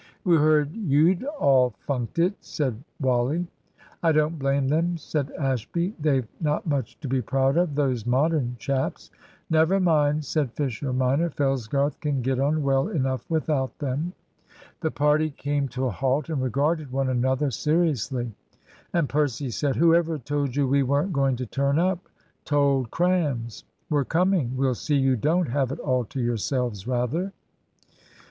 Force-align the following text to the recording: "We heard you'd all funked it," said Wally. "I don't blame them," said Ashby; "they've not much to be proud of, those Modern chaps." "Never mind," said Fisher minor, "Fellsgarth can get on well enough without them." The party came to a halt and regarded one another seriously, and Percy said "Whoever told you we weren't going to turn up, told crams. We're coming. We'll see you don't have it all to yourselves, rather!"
"We 0.23 0.35
heard 0.35 0.71
you'd 0.73 1.23
all 1.25 1.75
funked 1.77 2.17
it," 2.17 2.33
said 2.43 2.83
Wally. 2.99 3.45
"I 4.01 4.11
don't 4.11 4.39
blame 4.39 4.67
them," 4.67 4.97
said 4.97 5.29
Ashby; 5.37 5.93
"they've 5.99 6.27
not 6.39 6.65
much 6.65 6.99
to 7.01 7.07
be 7.07 7.21
proud 7.21 7.55
of, 7.55 7.75
those 7.75 8.07
Modern 8.07 8.55
chaps." 8.57 9.11
"Never 9.51 9.79
mind," 9.79 10.25
said 10.25 10.53
Fisher 10.53 10.91
minor, 10.91 11.29
"Fellsgarth 11.29 11.99
can 11.99 12.23
get 12.23 12.39
on 12.39 12.63
well 12.63 12.87
enough 12.87 13.23
without 13.29 13.77
them." 13.77 14.13
The 14.79 14.89
party 14.89 15.29
came 15.29 15.67
to 15.67 15.85
a 15.85 15.91
halt 15.91 16.29
and 16.29 16.41
regarded 16.41 16.91
one 16.91 17.09
another 17.09 17.51
seriously, 17.51 18.31
and 18.91 19.07
Percy 19.07 19.51
said 19.51 19.75
"Whoever 19.75 20.17
told 20.17 20.55
you 20.55 20.67
we 20.67 20.81
weren't 20.81 21.13
going 21.13 21.35
to 21.35 21.45
turn 21.45 21.77
up, 21.77 21.99
told 22.43 22.89
crams. 22.89 23.65
We're 23.87 24.05
coming. 24.05 24.57
We'll 24.57 24.73
see 24.73 24.95
you 24.95 25.15
don't 25.15 25.49
have 25.49 25.71
it 25.71 25.77
all 25.79 26.05
to 26.05 26.19
yourselves, 26.19 26.87
rather!" 26.87 27.31